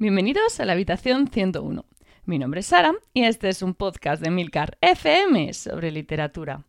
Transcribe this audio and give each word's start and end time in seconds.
Bienvenidos 0.00 0.60
a 0.60 0.64
la 0.64 0.74
habitación 0.74 1.26
101. 1.26 1.84
Mi 2.24 2.38
nombre 2.38 2.60
es 2.60 2.66
Sara 2.66 2.94
y 3.14 3.24
este 3.24 3.48
es 3.48 3.62
un 3.62 3.74
podcast 3.74 4.22
de 4.22 4.30
Milcar 4.30 4.78
FM 4.80 5.52
sobre 5.52 5.90
literatura. 5.90 6.62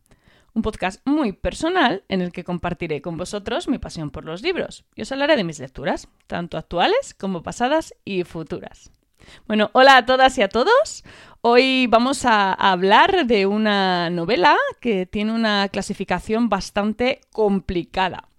Un 0.52 0.62
podcast 0.62 1.00
muy 1.06 1.30
personal 1.30 2.02
en 2.08 2.22
el 2.22 2.32
que 2.32 2.42
compartiré 2.42 3.00
con 3.00 3.16
vosotros 3.16 3.68
mi 3.68 3.78
pasión 3.78 4.10
por 4.10 4.24
los 4.24 4.42
libros 4.42 4.84
y 4.96 5.02
os 5.02 5.12
hablaré 5.12 5.36
de 5.36 5.44
mis 5.44 5.60
lecturas, 5.60 6.08
tanto 6.26 6.58
actuales 6.58 7.14
como 7.14 7.44
pasadas 7.44 7.94
y 8.04 8.24
futuras. 8.24 8.90
Bueno, 9.46 9.70
hola 9.74 9.98
a 9.98 10.06
todas 10.06 10.36
y 10.36 10.42
a 10.42 10.48
todos. 10.48 11.04
Hoy 11.40 11.86
vamos 11.86 12.24
a 12.24 12.52
hablar 12.52 13.26
de 13.26 13.46
una 13.46 14.10
novela 14.10 14.56
que 14.80 15.06
tiene 15.06 15.32
una 15.32 15.68
clasificación 15.68 16.48
bastante 16.48 17.20
complicada. 17.32 18.29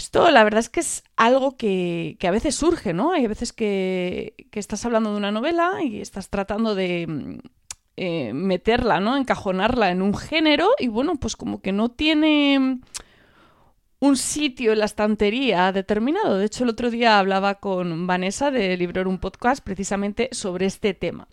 Esto 0.00 0.30
la 0.30 0.44
verdad 0.44 0.60
es 0.60 0.70
que 0.70 0.80
es 0.80 1.04
algo 1.16 1.58
que, 1.58 2.16
a 2.22 2.30
veces 2.30 2.54
surge, 2.54 2.94
¿no? 2.94 3.12
Hay 3.12 3.26
veces 3.26 3.52
que, 3.52 4.34
estás 4.52 4.86
hablando 4.86 5.10
de 5.10 5.18
una 5.18 5.30
novela 5.30 5.82
y 5.82 6.00
estás 6.00 6.30
tratando 6.30 6.74
de 6.74 7.06
mm, 7.06 7.38
eh, 7.98 8.32
meterla, 8.32 8.98
¿no? 9.00 9.18
Encajonarla 9.18 9.90
en 9.90 10.00
un 10.00 10.16
género 10.16 10.70
y 10.78 10.88
bueno, 10.88 11.16
pues 11.16 11.36
como 11.36 11.60
que 11.60 11.72
no 11.72 11.90
tiene 11.90 12.80
un 13.98 14.16
sitio 14.16 14.72
en 14.72 14.78
la 14.78 14.86
estantería 14.86 15.70
determinado. 15.70 16.38
De 16.38 16.46
hecho, 16.46 16.64
el 16.64 16.70
otro 16.70 16.90
día 16.90 17.18
hablaba 17.18 17.56
con 17.56 18.06
Vanessa 18.06 18.50
de 18.50 18.78
Libro 18.78 19.06
un 19.06 19.18
podcast 19.18 19.62
precisamente 19.62 20.30
sobre 20.32 20.64
este 20.64 20.94
tema. 20.94 21.28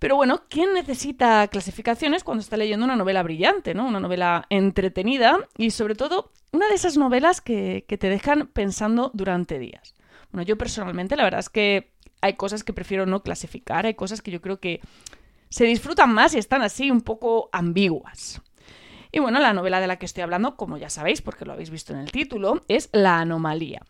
Pero 0.00 0.16
bueno, 0.16 0.44
¿quién 0.48 0.72
necesita 0.72 1.46
clasificaciones 1.48 2.24
cuando 2.24 2.40
está 2.40 2.56
leyendo 2.56 2.86
una 2.86 2.96
novela 2.96 3.22
brillante, 3.22 3.74
¿no? 3.74 3.86
Una 3.86 4.00
novela 4.00 4.46
entretenida 4.48 5.38
y 5.58 5.70
sobre 5.70 5.94
todo 5.94 6.32
una 6.52 6.68
de 6.68 6.74
esas 6.74 6.96
novelas 6.96 7.42
que, 7.42 7.84
que 7.86 7.98
te 7.98 8.08
dejan 8.08 8.48
pensando 8.48 9.10
durante 9.12 9.58
días. 9.58 9.94
Bueno, 10.32 10.46
yo 10.46 10.56
personalmente 10.56 11.16
la 11.16 11.24
verdad 11.24 11.40
es 11.40 11.50
que 11.50 11.92
hay 12.22 12.34
cosas 12.34 12.64
que 12.64 12.72
prefiero 12.72 13.04
no 13.04 13.22
clasificar, 13.22 13.84
hay 13.84 13.94
cosas 13.94 14.22
que 14.22 14.30
yo 14.30 14.40
creo 14.40 14.58
que 14.58 14.80
se 15.50 15.64
disfrutan 15.64 16.14
más 16.14 16.34
y 16.34 16.38
están 16.38 16.62
así 16.62 16.90
un 16.90 17.02
poco 17.02 17.50
ambiguas. 17.52 18.40
Y 19.12 19.18
bueno, 19.18 19.38
la 19.38 19.52
novela 19.52 19.80
de 19.80 19.86
la 19.86 19.98
que 19.98 20.06
estoy 20.06 20.22
hablando, 20.22 20.56
como 20.56 20.78
ya 20.78 20.88
sabéis, 20.88 21.20
porque 21.20 21.44
lo 21.44 21.52
habéis 21.52 21.68
visto 21.68 21.92
en 21.92 21.98
el 21.98 22.10
título, 22.10 22.62
es 22.68 22.88
La 22.92 23.18
Anomalía. 23.18 23.82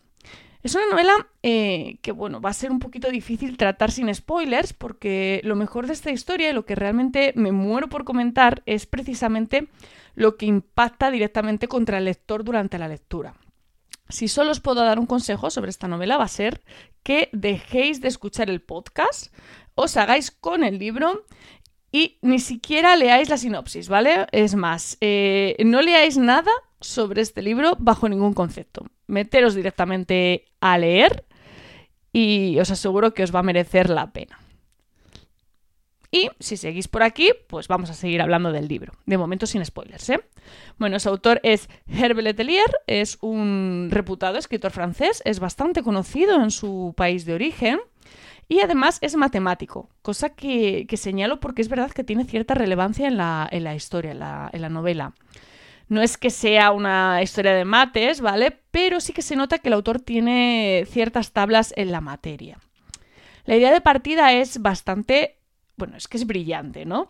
Es 0.63 0.75
una 0.75 0.85
novela 0.87 1.27
eh, 1.41 1.97
que, 2.01 2.11
bueno, 2.11 2.39
va 2.39 2.51
a 2.51 2.53
ser 2.53 2.71
un 2.71 2.79
poquito 2.79 3.09
difícil 3.09 3.57
tratar 3.57 3.91
sin 3.91 4.13
spoilers 4.13 4.73
porque 4.73 5.41
lo 5.43 5.55
mejor 5.55 5.87
de 5.87 5.93
esta 5.93 6.11
historia 6.11 6.49
y 6.49 6.53
lo 6.53 6.65
que 6.65 6.75
realmente 6.75 7.33
me 7.35 7.51
muero 7.51 7.89
por 7.89 8.03
comentar 8.03 8.61
es 8.65 8.85
precisamente 8.85 9.69
lo 10.13 10.37
que 10.37 10.45
impacta 10.45 11.09
directamente 11.09 11.67
contra 11.67 11.97
el 11.97 12.05
lector 12.05 12.43
durante 12.43 12.77
la 12.77 12.87
lectura. 12.87 13.35
Si 14.09 14.27
solo 14.27 14.51
os 14.51 14.59
puedo 14.59 14.83
dar 14.83 14.99
un 14.99 15.05
consejo 15.05 15.49
sobre 15.49 15.69
esta 15.69 15.87
novela 15.87 16.17
va 16.17 16.25
a 16.25 16.27
ser 16.27 16.61
que 17.01 17.29
dejéis 17.31 18.01
de 18.01 18.09
escuchar 18.09 18.49
el 18.49 18.61
podcast, 18.61 19.33
os 19.73 19.97
hagáis 19.97 20.29
con 20.29 20.63
el 20.63 20.77
libro 20.77 21.25
y 21.91 22.19
ni 22.21 22.39
siquiera 22.39 22.95
leáis 22.95 23.29
la 23.29 23.37
sinopsis, 23.37 23.89
¿vale? 23.89 24.27
Es 24.31 24.55
más, 24.55 24.97
eh, 25.01 25.55
no 25.65 25.81
leáis 25.81 26.17
nada 26.17 26.51
sobre 26.81 27.21
este 27.21 27.41
libro 27.41 27.75
bajo 27.79 28.09
ningún 28.09 28.33
concepto. 28.33 28.85
Meteros 29.07 29.55
directamente 29.55 30.45
a 30.59 30.77
leer 30.77 31.25
y 32.11 32.57
os 32.59 32.71
aseguro 32.71 33.13
que 33.13 33.23
os 33.23 33.33
va 33.33 33.39
a 33.39 33.43
merecer 33.43 33.89
la 33.89 34.11
pena. 34.11 34.39
Y 36.13 36.29
si 36.39 36.57
seguís 36.57 36.89
por 36.89 37.03
aquí, 37.03 37.31
pues 37.47 37.69
vamos 37.69 37.89
a 37.89 37.93
seguir 37.93 38.21
hablando 38.21 38.51
del 38.51 38.67
libro. 38.67 38.91
De 39.05 39.17
momento 39.17 39.47
sin 39.47 39.63
spoilers, 39.63 40.09
¿eh? 40.09 40.19
Bueno, 40.77 40.99
su 40.99 41.07
autor 41.07 41.39
es 41.43 41.69
Hervé 41.87 42.21
Letelier, 42.21 42.69
es 42.85 43.17
un 43.21 43.87
reputado 43.89 44.37
escritor 44.37 44.71
francés, 44.71 45.21
es 45.23 45.39
bastante 45.39 45.83
conocido 45.83 46.43
en 46.43 46.51
su 46.51 46.93
país 46.97 47.25
de 47.25 47.33
origen 47.33 47.79
y 48.49 48.59
además 48.59 48.97
es 48.99 49.15
matemático, 49.15 49.89
cosa 50.01 50.31
que, 50.31 50.85
señalo 50.97 51.39
porque 51.39 51.61
es 51.61 51.69
verdad 51.69 51.91
que 51.91 52.03
tiene 52.03 52.25
cierta 52.25 52.55
relevancia 52.55 53.07
en 53.07 53.15
la, 53.15 53.73
historia, 53.73 54.11
en 54.51 54.61
la 54.61 54.69
novela. 54.69 55.13
No 55.91 56.01
es 56.01 56.17
que 56.17 56.29
sea 56.29 56.71
una 56.71 57.21
historia 57.21 57.53
de 57.53 57.65
mates, 57.65 58.21
¿vale? 58.21 58.57
Pero 58.71 59.01
sí 59.01 59.11
que 59.11 59.21
se 59.21 59.35
nota 59.35 59.59
que 59.59 59.67
el 59.67 59.73
autor 59.73 59.99
tiene 59.99 60.87
ciertas 60.89 61.33
tablas 61.33 61.73
en 61.75 61.91
la 61.91 61.99
materia. 61.99 62.59
La 63.43 63.57
idea 63.57 63.73
de 63.73 63.81
partida 63.81 64.31
es 64.31 64.61
bastante, 64.61 65.35
bueno, 65.75 65.97
es 65.97 66.07
que 66.07 66.15
es 66.15 66.25
brillante, 66.25 66.85
¿no? 66.85 67.09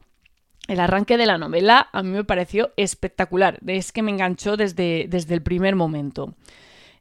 El 0.68 0.80
arranque 0.80 1.18
de 1.18 1.28
la 1.28 1.38
novela 1.38 1.90
a 1.94 2.02
mí 2.02 2.10
me 2.10 2.24
pareció 2.24 2.72
espectacular, 2.76 3.60
es 3.68 3.92
que 3.92 4.02
me 4.02 4.10
enganchó 4.10 4.58
desde, 4.58 5.06
desde 5.08 5.36
el 5.36 5.44
primer 5.44 5.76
momento. 5.76 6.34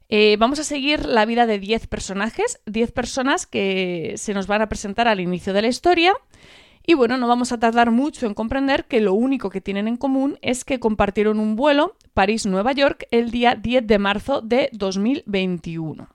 Eh, 0.07 0.37
vamos 0.37 0.59
a 0.59 0.63
seguir 0.63 1.07
la 1.07 1.25
vida 1.25 1.47
de 1.47 1.57
10 1.57 1.87
personajes, 1.87 2.61
10 2.67 2.91
personas 2.91 3.47
que 3.47 4.13
se 4.17 4.35
nos 4.35 4.45
van 4.45 4.61
a 4.61 4.69
presentar 4.69 5.07
al 5.07 5.19
inicio 5.19 5.51
de 5.51 5.63
la 5.63 5.67
historia 5.69 6.13
y 6.85 6.93
bueno, 6.93 7.17
no 7.17 7.27
vamos 7.27 7.51
a 7.51 7.59
tardar 7.59 7.91
mucho 7.91 8.25
en 8.25 8.33
comprender 8.33 8.85
que 8.85 9.01
lo 9.01 9.13
único 9.13 9.49
que 9.49 9.61
tienen 9.61 9.87
en 9.87 9.97
común 9.97 10.37
es 10.41 10.65
que 10.65 10.79
compartieron 10.79 11.39
un 11.39 11.55
vuelo 11.55 11.95
París-Nueva 12.13 12.71
York 12.71 13.05
el 13.11 13.31
día 13.31 13.55
10 13.55 13.85
de 13.85 13.99
marzo 13.99 14.41
de 14.41 14.69
2021. 14.73 16.07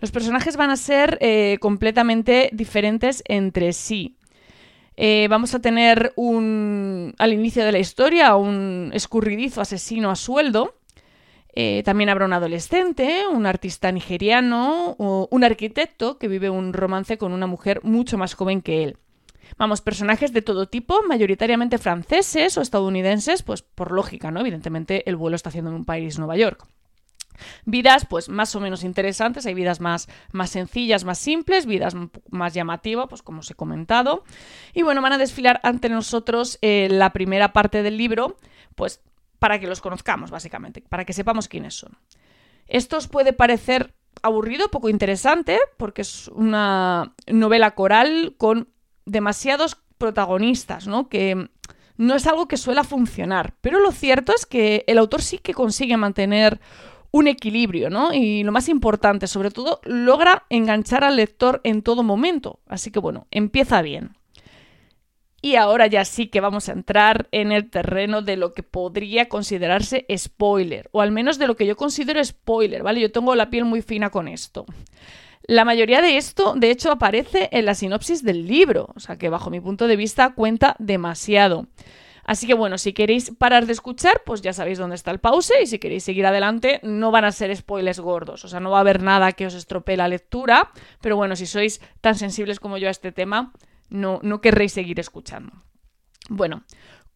Los 0.00 0.10
personajes 0.10 0.56
van 0.56 0.70
a 0.70 0.76
ser 0.76 1.18
eh, 1.20 1.56
completamente 1.60 2.50
diferentes 2.52 3.22
entre 3.26 3.72
sí. 3.72 4.16
Eh, 4.96 5.26
vamos 5.28 5.54
a 5.54 5.60
tener 5.60 6.12
un, 6.16 7.14
al 7.18 7.32
inicio 7.32 7.64
de 7.64 7.72
la 7.72 7.78
historia 7.78 8.36
un 8.36 8.90
escurridizo 8.92 9.60
asesino 9.60 10.10
a 10.10 10.16
sueldo. 10.16 10.74
Eh, 11.54 11.82
también 11.84 12.10
habrá 12.10 12.26
un 12.26 12.34
adolescente, 12.34 13.26
un 13.26 13.46
artista 13.46 13.90
nigeriano 13.90 14.96
o 14.98 15.28
un 15.30 15.44
arquitecto 15.44 16.18
que 16.18 16.28
vive 16.28 16.50
un 16.50 16.74
romance 16.74 17.16
con 17.16 17.32
una 17.32 17.46
mujer 17.46 17.80
mucho 17.82 18.18
más 18.18 18.34
joven 18.34 18.60
que 18.60 18.82
él. 18.82 18.98
Vamos, 19.58 19.80
personajes 19.80 20.32
de 20.32 20.42
todo 20.42 20.66
tipo, 20.66 21.02
mayoritariamente 21.02 21.78
franceses 21.78 22.56
o 22.58 22.62
estadounidenses, 22.62 23.42
pues 23.42 23.62
por 23.62 23.92
lógica, 23.92 24.30
¿no? 24.30 24.40
Evidentemente 24.40 25.08
el 25.08 25.16
vuelo 25.16 25.36
está 25.36 25.48
haciendo 25.48 25.70
en 25.70 25.76
un 25.76 25.84
país, 25.84 26.18
Nueva 26.18 26.36
York. 26.36 26.66
Vidas, 27.64 28.06
pues 28.06 28.28
más 28.28 28.54
o 28.54 28.60
menos 28.60 28.84
interesantes, 28.84 29.46
hay 29.46 29.54
vidas 29.54 29.80
más, 29.80 30.08
más 30.32 30.50
sencillas, 30.50 31.04
más 31.04 31.18
simples, 31.18 31.66
vidas 31.66 31.94
más 32.30 32.54
llamativas, 32.54 33.06
pues 33.08 33.22
como 33.22 33.40
os 33.40 33.50
he 33.50 33.54
comentado. 33.54 34.24
Y 34.72 34.82
bueno, 34.82 35.02
van 35.02 35.12
a 35.12 35.18
desfilar 35.18 35.60
ante 35.62 35.88
nosotros 35.88 36.58
eh, 36.62 36.88
la 36.90 37.12
primera 37.12 37.52
parte 37.52 37.82
del 37.82 37.98
libro, 37.98 38.36
pues 38.74 39.00
para 39.38 39.58
que 39.58 39.66
los 39.66 39.80
conozcamos, 39.80 40.30
básicamente, 40.30 40.82
para 40.88 41.04
que 41.04 41.12
sepamos 41.12 41.48
quiénes 41.48 41.74
son. 41.74 41.98
Esto 42.66 42.96
os 42.96 43.08
puede 43.08 43.32
parecer 43.32 43.94
aburrido, 44.22 44.70
poco 44.70 44.88
interesante, 44.88 45.58
porque 45.76 46.02
es 46.02 46.28
una 46.28 47.14
novela 47.26 47.74
coral 47.74 48.34
con 48.38 48.68
demasiados 49.06 49.78
protagonistas, 49.98 50.86
¿no? 50.86 51.08
Que 51.08 51.48
no 51.96 52.14
es 52.14 52.26
algo 52.26 52.48
que 52.48 52.56
suele 52.56 52.84
funcionar. 52.84 53.54
Pero 53.60 53.80
lo 53.80 53.92
cierto 53.92 54.34
es 54.34 54.44
que 54.44 54.84
el 54.86 54.98
autor 54.98 55.22
sí 55.22 55.38
que 55.38 55.54
consigue 55.54 55.96
mantener 55.96 56.60
un 57.10 57.28
equilibrio, 57.28 57.88
¿no? 57.88 58.12
Y 58.12 58.42
lo 58.42 58.52
más 58.52 58.68
importante, 58.68 59.26
sobre 59.26 59.50
todo, 59.50 59.80
logra 59.84 60.44
enganchar 60.50 61.04
al 61.04 61.16
lector 61.16 61.60
en 61.64 61.82
todo 61.82 62.02
momento. 62.02 62.60
Así 62.66 62.90
que 62.90 62.98
bueno, 62.98 63.26
empieza 63.30 63.80
bien. 63.80 64.16
Y 65.40 65.54
ahora 65.56 65.86
ya 65.86 66.04
sí 66.04 66.26
que 66.26 66.40
vamos 66.40 66.68
a 66.68 66.72
entrar 66.72 67.28
en 67.30 67.52
el 67.52 67.70
terreno 67.70 68.20
de 68.20 68.36
lo 68.36 68.52
que 68.52 68.62
podría 68.62 69.28
considerarse 69.28 70.04
spoiler, 70.16 70.88
o 70.92 71.00
al 71.00 71.12
menos 71.12 71.38
de 71.38 71.46
lo 71.46 71.56
que 71.56 71.66
yo 71.66 71.76
considero 71.76 72.24
spoiler, 72.24 72.82
¿vale? 72.82 73.00
Yo 73.00 73.12
tengo 73.12 73.34
la 73.34 73.48
piel 73.48 73.64
muy 73.64 73.80
fina 73.80 74.10
con 74.10 74.28
esto. 74.28 74.66
La 75.48 75.64
mayoría 75.64 76.02
de 76.02 76.16
esto, 76.16 76.54
de 76.56 76.70
hecho, 76.70 76.90
aparece 76.90 77.48
en 77.52 77.66
la 77.66 77.74
sinopsis 77.74 78.24
del 78.24 78.48
libro, 78.48 78.88
o 78.96 79.00
sea 79.00 79.16
que 79.16 79.28
bajo 79.28 79.48
mi 79.48 79.60
punto 79.60 79.86
de 79.86 79.94
vista 79.94 80.34
cuenta 80.34 80.74
demasiado. 80.80 81.68
Así 82.24 82.48
que 82.48 82.54
bueno, 82.54 82.76
si 82.76 82.92
queréis 82.92 83.30
parar 83.30 83.66
de 83.66 83.72
escuchar, 83.72 84.22
pues 84.26 84.42
ya 84.42 84.52
sabéis 84.52 84.78
dónde 84.78 84.96
está 84.96 85.12
el 85.12 85.20
pause 85.20 85.54
y 85.62 85.66
si 85.68 85.78
queréis 85.78 86.02
seguir 86.02 86.26
adelante, 86.26 86.80
no 86.82 87.12
van 87.12 87.24
a 87.24 87.30
ser 87.30 87.54
spoilers 87.54 88.00
gordos, 88.00 88.44
o 88.44 88.48
sea, 88.48 88.58
no 88.58 88.72
va 88.72 88.78
a 88.78 88.80
haber 88.80 89.00
nada 89.00 89.30
que 89.30 89.46
os 89.46 89.54
estropee 89.54 89.96
la 89.96 90.08
lectura, 90.08 90.72
pero 91.00 91.14
bueno, 91.14 91.36
si 91.36 91.46
sois 91.46 91.80
tan 92.00 92.16
sensibles 92.16 92.58
como 92.58 92.78
yo 92.78 92.88
a 92.88 92.90
este 92.90 93.12
tema, 93.12 93.52
no, 93.88 94.18
no 94.24 94.40
querréis 94.40 94.72
seguir 94.72 94.98
escuchando. 94.98 95.52
Bueno, 96.28 96.64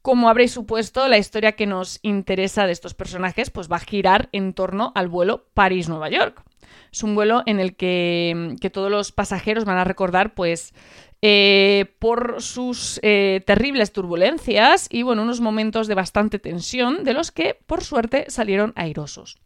como 0.02 0.28
habréis 0.28 0.52
supuesto, 0.52 1.06
la 1.08 1.18
historia 1.18 1.52
que 1.52 1.66
nos 1.66 1.98
interesa 2.02 2.66
de 2.66 2.72
estos 2.72 2.94
personajes 2.94 3.50
pues 3.50 3.70
va 3.70 3.76
a 3.76 3.80
girar 3.80 4.28
en 4.32 4.54
torno 4.54 4.92
al 4.94 5.08
vuelo 5.08 5.46
París-Nueva 5.54 6.08
York. 6.08 6.42
Es 6.92 7.02
un 7.02 7.14
vuelo 7.14 7.42
en 7.46 7.60
el 7.60 7.76
que, 7.76 8.56
todos 8.72 8.90
los 8.90 9.12
pasajeros 9.12 9.64
van 9.64 9.78
a 9.78 9.84
recordar, 9.84 10.34
pues, 10.34 10.74
eh, 11.22 11.94
por 11.98 12.42
sus 12.42 12.98
eh, 13.02 13.42
terribles 13.46 13.92
turbulencias 13.92 14.88
y, 14.90 15.02
bueno, 15.02 15.22
unos 15.22 15.40
momentos 15.40 15.86
de 15.86 15.94
bastante 15.94 16.38
tensión, 16.38 17.04
de 17.04 17.12
los 17.12 17.30
que, 17.30 17.58
por 17.66 17.84
suerte, 17.84 18.24
salieron 18.28 18.72
airosos. 18.74 19.38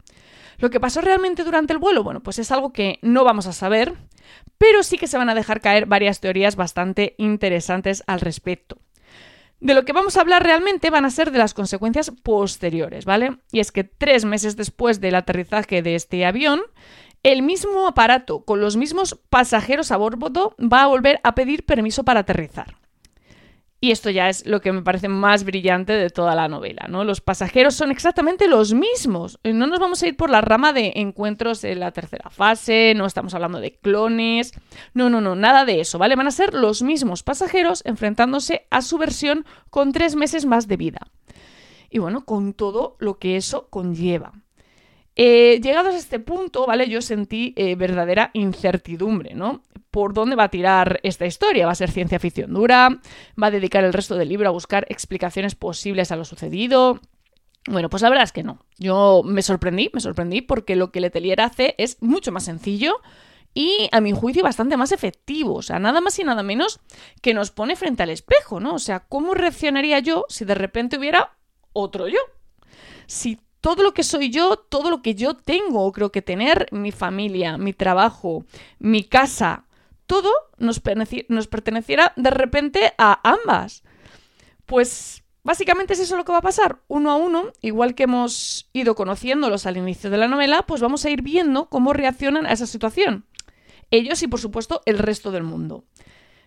Lo 0.59 0.71
que 0.71 0.81
pasó 0.81 1.01
realmente 1.01 1.45
durante 1.45 1.73
el 1.73 1.79
vuelo, 1.79 2.05
bueno, 2.05 2.23
pues 2.23 2.39
es 2.39 2.51
algo 2.53 2.73
que 2.73 2.99
no 3.03 3.25
vamos 3.25 3.47
a 3.47 3.53
saber, 3.53 3.93
pero 4.57 4.83
sí 4.83 4.97
que 4.99 5.09
se 5.09 5.19
van 5.19 5.29
a 5.29 5.35
dejar 5.35 5.61
caer 5.61 5.87
varias 5.87 6.21
teorías 6.21 6.57
bastante 6.57 7.15
interesantes 7.19 8.05
al 8.07 8.21
respecto. 8.21 8.79
De 9.61 9.75
lo 9.75 9.85
que 9.85 9.93
vamos 9.93 10.17
a 10.17 10.21
hablar 10.21 10.43
realmente 10.43 10.91
van 10.91 11.05
a 11.05 11.11
ser 11.11 11.31
de 11.31 11.39
las 11.39 11.55
consecuencias 11.55 12.11
posteriores, 12.23 13.05
¿vale? 13.05 13.39
Y 13.51 13.61
es 13.61 13.73
que 13.73 13.85
tres 13.85 14.25
meses 14.25 14.57
después 14.57 15.01
del 15.01 15.15
aterrizaje 15.15 15.81
de 15.83 15.95
este 15.95 16.27
avión, 16.27 16.63
el 17.23 17.43
mismo 17.43 17.89
aparato 17.89 18.45
con 18.45 18.61
los 18.61 18.77
mismos 18.77 19.19
pasajeros 19.31 19.91
a 19.91 19.97
bordo 19.97 20.55
va 20.61 20.83
a 20.83 20.87
volver 20.87 21.21
a 21.23 21.35
pedir 21.35 21.65
permiso 21.65 22.05
para 22.05 22.21
aterrizar. 22.21 22.84
Y 23.85 23.91
esto 23.91 24.09
ya 24.09 24.31
es 24.31 24.47
lo 24.47 24.63
que 24.63 24.73
me 24.73 24.81
parece 24.81 25.09
más 25.09 25.45
brillante 25.45 25.93
de 25.93 26.09
toda 26.09 26.35
la 26.35 26.49
novela, 26.49 26.87
¿no? 26.89 27.05
Los 27.05 27.21
pasajeros 27.21 27.75
son 27.75 27.91
exactamente 27.91 28.49
los 28.49 28.73
mismos. 28.73 29.39
Eh, 29.43 29.53
no 29.53 29.67
nos 29.67 29.79
vamos 29.79 30.03
a 30.03 30.07
ir 30.07 30.17
por 30.17 30.31
la 30.31 30.41
rama 30.41 30.73
de 30.73 30.95
encuentros 30.97 31.63
en 31.65 31.81
la 31.81 31.93
tercera 31.93 32.31
fase, 32.31 32.95
no 32.97 33.05
estamos 33.05 33.35
hablando 33.35 33.61
de 33.61 33.77
clones. 33.77 34.55
No, 34.95 35.11
no, 35.11 35.21
no, 35.21 35.37
nada 35.37 35.67
de 35.67 35.81
eso, 35.81 35.99
¿vale? 35.99 36.17
Van 36.17 36.27
a 36.27 36.31
ser 36.31 36.55
los 36.55 36.81
mismos 36.81 37.23
pasajeros 37.23 37.83
enfrentándose 37.85 38.67
a 38.71 38.81
su 38.81 38.97
versión 38.97 39.45
con 39.69 39.93
tres 39.93 40.17
meses 40.17 40.47
más 40.47 40.67
de 40.67 40.79
vida. 40.79 41.01
Y 41.91 41.99
bueno, 41.99 42.25
con 42.25 42.55
todo 42.55 42.97
lo 43.01 43.19
que 43.19 43.37
eso 43.37 43.69
conlleva. 43.69 44.33
Eh, 45.17 45.61
llegados 45.63 45.95
a 45.95 45.99
este 45.99 46.19
punto, 46.19 46.67
¿vale? 46.67 46.89
Yo 46.89 47.01
sentí 47.01 47.55
eh, 47.57 47.77
verdadera 47.77 48.31
incertidumbre, 48.35 49.35
¿no? 49.35 49.63
¿Por 49.91 50.13
dónde 50.13 50.35
va 50.35 50.45
a 50.45 50.51
tirar 50.51 50.99
esta 51.05 51.25
historia? 51.25 51.67
¿Va 51.67 51.73
a 51.73 51.77
ser 51.77 51.91
ciencia 51.91 52.19
ficción 52.19 52.53
dura? 52.53 52.89
¿Va 53.41 53.47
a 53.47 53.51
dedicar 53.53 53.85
el 53.85 53.93
resto 53.93 54.17
del 54.17 54.29
libro 54.29 54.49
a 54.49 54.53
buscar 54.53 54.87
explicaciones 54.89 55.55
posibles 55.55 56.11
a 56.11 56.17
lo 56.17 56.25
sucedido? 56.25 57.01
Bueno, 57.67 57.89
pues 57.89 58.03
la 58.03 58.11
verdad 58.11 58.25
es 58.25 58.33
que 58.33 58.43
no. 58.43 58.59
Yo 58.77 59.23
me 59.25 59.43
sorprendí, 59.43 59.91
me 59.95 60.01
sorprendí 60.01 60.43
porque 60.43 60.75
lo 60.75 60.91
que 60.91 61.01
Letelier 61.01 61.41
hace 61.41 61.75
es 61.79 62.03
mucho 62.03 62.33
más 62.33 62.45
sencillo 62.45 63.01
y, 63.55 63.89
a 63.93 64.01
mi 64.01 64.13
juicio, 64.13 64.43
bastante 64.43 64.77
más 64.77 64.91
efectivo. 64.91 65.55
O 65.55 65.63
sea, 65.63 65.79
nada 65.79 66.01
más 66.01 66.19
y 66.19 66.25
nada 66.25 66.43
menos 66.43 66.81
que 67.23 67.33
nos 67.33 67.53
pone 67.53 67.77
frente 67.77 68.03
al 68.03 68.11
espejo, 68.11 68.59
¿no? 68.59 68.75
O 68.75 68.79
sea, 68.81 69.01
¿cómo 69.01 69.33
reaccionaría 69.33 70.01
yo 70.01 70.27
si 70.29 70.45
de 70.45 70.57
repente 70.57 70.99
hubiera 70.99 71.37
otro 71.73 72.09
yo? 72.09 72.19
Si 73.07 73.39
todo 73.65 73.83
lo 73.83 73.95
que 73.95 74.03
soy 74.03 74.29
yo, 74.29 74.57
todo 74.57 74.91
lo 74.91 75.01
que 75.01 75.15
yo 75.15 75.33
tengo 75.33 75.87
o 75.87 75.93
creo 75.93 76.13
que 76.13 76.21
tener, 76.21 76.69
mi 76.71 76.93
familia, 76.93 77.57
mi 77.57 77.73
trabajo, 77.73 78.45
mi 78.79 79.05
casa, 79.05 79.65
todo 80.05 80.31
nos, 80.59 80.81
perteneciera 80.81 82.13
de 82.15 82.29
repente 82.29 82.93
a 82.99 83.27
ambas. 83.27 83.83
Pues 84.67 85.23
básicamente 85.45 85.95
es 85.95 86.01
eso 86.01 86.19
lo 86.19 86.27
que 86.27 86.33
va 86.33 86.41
a 86.41 86.43
pasar. 86.43 86.83
Uno 86.89 87.11
a 87.11 87.17
uno, 87.17 87.53
igual 87.63 87.95
que 87.95 88.03
hemos 88.03 88.69
ido 88.75 88.95
conociéndolos 88.95 89.65
al 89.65 89.79
inicio 89.79 90.11
de 90.11 90.19
la 90.19 90.29
novela, 90.29 90.67
pues 90.67 90.83
vamos 90.83 91.07
a 91.07 91.11
ir 91.11 91.23
viendo 91.23 91.71
cómo 91.71 91.95
reaccionan 91.95 92.45
a 92.45 92.53
esa 92.53 92.67
situación. 92.67 93.25
Ellos 93.91 94.23
y 94.23 94.29
por 94.29 94.41
supuesto 94.41 94.83
el 94.85 94.99
resto 94.99 95.31
del 95.31 95.43
mundo. 95.43 95.85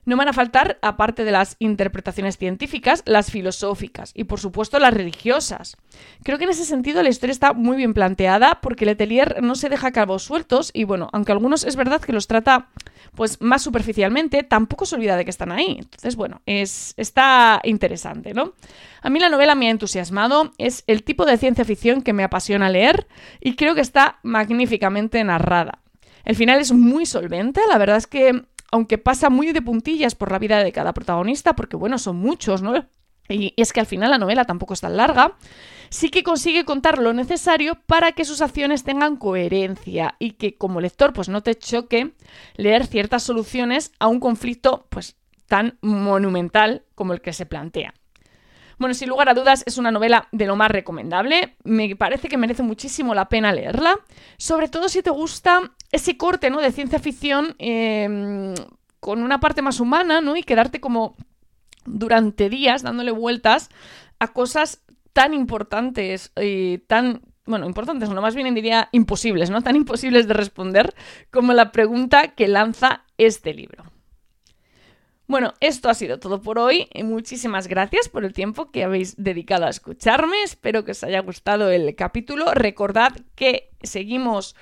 No 0.08 0.16
van 0.16 0.30
a 0.30 0.34
faltar, 0.34 0.80
aparte 0.82 1.26
de 1.26 1.34
las 1.34 1.58
interpretaciones 1.60 2.38
científicas, 2.38 3.04
las 3.06 3.30
filosóficas 3.30 4.14
y, 4.16 4.24
por 4.24 4.40
supuesto, 4.40 4.80
las 4.80 4.94
religiosas. 4.94 5.76
Creo 6.24 6.38
que 6.38 6.46
en 6.46 6.52
ese 6.52 6.64
sentido 6.64 7.04
la 7.04 7.10
historia 7.10 7.34
está 7.34 7.52
muy 7.52 7.76
bien 7.76 7.94
planteada 7.94 8.62
porque 8.62 8.86
Letelier 8.86 9.44
no 9.44 9.56
se 9.56 9.68
deja 9.68 9.92
cabos 9.92 10.24
sueltos 10.24 10.72
y, 10.74 10.86
bueno, 10.86 11.10
aunque 11.12 11.34
algunos 11.34 11.66
es 11.66 11.76
verdad 11.76 12.00
que 12.00 12.14
los 12.14 12.26
trata 12.26 12.70
pues 13.16 13.42
más 13.42 13.62
superficialmente, 13.62 14.44
tampoco 14.44 14.86
se 14.86 14.96
olvida 14.96 15.18
de 15.18 15.26
que 15.26 15.30
están 15.30 15.52
ahí. 15.52 15.76
Entonces, 15.78 16.16
bueno, 16.16 16.42
es, 16.46 16.94
está 16.96 17.60
interesante, 17.66 18.34
¿no? 18.34 18.54
A 19.02 19.10
mí 19.10 19.20
la 19.20 19.28
novela 19.28 19.56
me 19.56 19.68
ha 19.68 19.72
entusiasmado, 19.72 20.54
es 20.58 20.86
el 20.88 21.04
tipo 21.04 21.26
de 21.26 21.38
ciencia 21.38 21.66
ficción 21.66 22.02
que 22.02 22.14
me 22.14 22.24
apasiona 22.24 22.70
leer 22.70 23.08
y 23.42 23.58
creo 23.58 23.76
que 23.76 23.82
está 23.82 24.20
magníficamente 24.24 25.22
narrada. 25.26 25.80
El 26.24 26.38
final 26.38 26.62
es 26.62 26.72
muy 26.72 27.06
solvente, 27.06 27.60
la 27.70 27.78
verdad 27.78 27.98
es 27.98 28.08
que 28.08 28.46
aunque 28.72 28.98
pasa 28.98 29.30
muy 29.30 29.52
de 29.52 29.62
puntillas 29.62 30.16
por 30.16 30.32
la 30.32 30.40
vida 30.40 30.64
de 30.64 30.72
cada 30.72 30.94
protagonista, 30.94 31.56
porque 31.56 31.76
bueno, 31.76 31.98
son 31.98 32.18
muchos, 32.18 32.62
¿no? 32.62 32.86
Y 33.30 33.54
es 33.58 33.74
que 33.74 33.82
al 33.82 33.86
final 33.86 34.12
la 34.12 34.18
novela 34.18 34.46
tampoco 34.46 34.74
es 34.74 34.82
tan 34.82 34.96
larga, 34.96 35.34
sí 35.90 36.10
que 36.10 36.24
consigue 36.24 36.64
contar 36.64 36.98
lo 36.98 37.14
necesario 37.14 37.76
para 37.86 38.14
que 38.14 38.24
sus 38.24 38.42
acciones 38.42 38.84
tengan 38.84 39.18
coherencia 39.18 40.16
y 40.18 40.32
que 40.32 40.56
como 40.56 40.80
lector 40.80 41.12
pues 41.12 41.28
no 41.28 41.44
te 41.44 41.56
choque 41.56 42.14
leer 42.56 42.88
ciertas 42.88 43.24
soluciones 43.24 43.92
a 44.00 44.08
un 44.08 44.20
conflicto 44.20 44.88
pues 44.90 45.18
tan 45.48 45.78
monumental 45.82 46.84
como 46.96 47.14
el 47.14 47.22
que 47.22 47.34
se 47.34 47.46
plantea. 47.46 47.94
Bueno, 48.80 48.94
sin 48.94 49.10
lugar 49.10 49.28
a 49.28 49.34
dudas, 49.34 49.64
es 49.66 49.80
una 49.80 49.92
novela 49.92 50.28
de 50.32 50.46
lo 50.46 50.56
más 50.56 50.70
recomendable. 50.70 51.56
Me 51.64 51.96
parece 51.96 52.30
que 52.30 52.38
merece 52.38 52.62
muchísimo 52.62 53.16
la 53.16 53.28
pena 53.28 53.52
leerla. 53.52 54.00
Sobre 54.38 54.68
todo 54.68 54.88
si 54.88 55.02
te 55.02 55.10
gusta 55.10 55.72
ese 55.92 56.18
corte, 56.18 56.50
¿no? 56.50 56.60
De 56.60 56.72
ciencia 56.72 57.00
ficción 57.00 57.56
em, 57.60 58.54
con 59.00 59.24
una 59.24 59.40
parte 59.40 59.62
más 59.62 59.80
humana, 59.80 60.22
¿no? 60.22 60.36
Y 60.36 60.44
quedarte 60.44 60.80
como 60.80 61.16
durante 61.86 62.50
días 62.50 62.84
dándole 62.84 63.12
vueltas 63.12 63.70
a 64.20 64.28
cosas 64.30 64.84
tan 65.14 65.34
importantes 65.34 66.32
y 66.40 66.80
tan 66.80 67.22
bueno, 67.46 67.66
importantes, 67.66 68.10
no 68.10 68.22
más 68.22 68.36
bien 68.36 68.54
diría 68.54 68.90
imposibles, 68.92 69.50
¿no? 69.50 69.62
Tan 69.62 69.78
imposibles 69.78 70.28
de 70.28 70.34
responder 70.34 70.94
como 71.32 71.54
la 71.54 71.72
pregunta 71.72 72.36
que 72.36 72.48
lanza 72.50 73.06
este 73.18 73.54
libro. 73.54 73.86
Bueno, 75.28 75.54
esto 75.60 75.90
ha 75.90 75.94
sido 75.94 76.20
todo 76.20 76.42
por 76.42 76.60
hoy. 76.60 76.88
Muchísimas 77.04 77.68
gracias 77.68 78.08
por 78.10 78.24
el 78.24 78.34
tiempo 78.34 78.72
que 78.72 78.84
habéis 78.84 79.16
dedicado 79.22 79.66
a 79.66 79.70
escucharme. 79.70 80.44
Espero 80.44 80.86
que 80.86 80.92
os 80.92 81.04
haya 81.04 81.20
gustado 81.22 81.70
el 81.70 81.96
capítulo. 81.96 82.54
Recordad 82.54 83.14
que 83.36 83.70
seguimos 83.82 84.56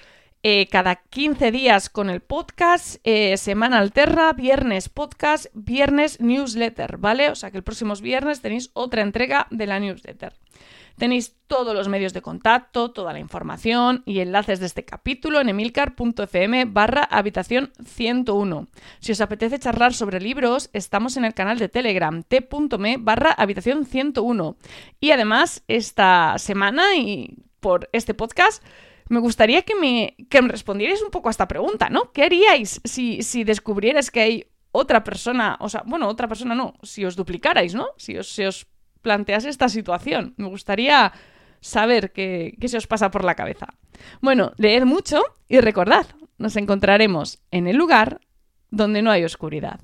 eh, 0.48 0.68
cada 0.68 0.98
15 0.98 1.52
días 1.52 1.90
con 1.90 2.08
el 2.08 2.22
podcast, 2.22 2.98
eh, 3.04 3.36
semana 3.36 3.80
alterna, 3.80 4.32
viernes 4.32 4.90
podcast, 4.90 5.48
viernes 5.56 6.22
newsletter, 6.22 6.98
¿vale? 6.98 7.32
O 7.32 7.36
sea 7.36 7.50
que 7.50 7.58
el 7.58 7.64
próximo 7.64 7.96
viernes 7.96 8.42
tenéis 8.42 8.70
otra 8.74 9.02
entrega 9.02 9.48
de 9.50 9.66
la 9.66 9.80
newsletter. 9.80 10.34
Tenéis 11.00 11.36
todos 11.48 11.74
los 11.74 11.88
medios 11.88 12.14
de 12.14 12.22
contacto, 12.22 12.92
toda 12.92 13.12
la 13.12 13.18
información 13.18 14.04
y 14.06 14.20
enlaces 14.20 14.60
de 14.60 14.68
este 14.68 14.86
capítulo 14.86 15.42
en 15.42 15.50
emilcar.fm 15.50 16.66
barra 16.66 17.06
habitación 17.06 17.74
101. 17.84 18.68
Si 19.00 19.14
os 19.14 19.22
apetece 19.22 19.58
charlar 19.58 19.96
sobre 19.96 20.22
libros, 20.22 20.70
estamos 20.74 21.18
en 21.18 21.26
el 21.26 21.34
canal 21.34 21.58
de 21.58 21.70
Telegram 21.70 22.22
t.me 22.22 22.98
barra 23.00 23.32
habitación 23.32 23.84
101. 23.84 24.58
Y 25.00 25.10
además, 25.10 25.64
esta 25.68 26.36
semana 26.38 26.96
y 26.96 27.36
por 27.60 27.90
este 27.94 28.14
podcast, 28.14 28.64
me 29.10 29.20
gustaría 29.20 29.62
que 29.62 29.76
me, 29.76 30.16
que 30.30 30.42
me 30.42 30.50
respondierais 30.50 31.02
un 31.02 31.12
poco 31.12 31.30
a 31.30 31.32
esta 31.32 31.48
pregunta, 31.48 31.90
¿no? 31.90 32.12
¿Qué 32.12 32.24
haríais 32.24 32.82
si, 32.84 33.22
si 33.22 33.44
descubrierais 33.44 34.12
que 34.12 34.22
hay 34.22 34.46
otra 34.72 35.04
persona, 35.04 35.58
o 35.60 35.70
sea, 35.70 35.84
bueno, 35.86 36.08
otra 36.08 36.28
persona 36.28 36.56
no, 36.56 36.74
si 36.84 37.06
os 37.06 37.16
duplicarais, 37.16 37.76
¿no? 37.76 37.88
Si 37.98 38.18
os, 38.18 38.28
si 38.28 38.44
os 38.44 38.68
plantease 39.02 39.50
esta 39.50 39.70
situación. 39.70 40.34
Me 40.38 40.48
gustaría 40.48 41.14
saber 41.62 42.12
qué, 42.12 42.56
qué 42.60 42.68
se 42.68 42.78
os 42.78 42.88
pasa 42.88 43.12
por 43.12 43.24
la 43.24 43.36
cabeza. 43.36 43.68
Bueno, 44.22 44.52
leed 44.58 44.84
mucho 44.84 45.24
y 45.48 45.60
recordad, 45.60 46.08
nos 46.38 46.56
encontraremos 46.58 47.40
en 47.52 47.68
el 47.68 47.78
lugar 47.78 48.20
donde 48.70 49.02
no 49.02 49.12
hay 49.12 49.24
oscuridad. 49.24 49.80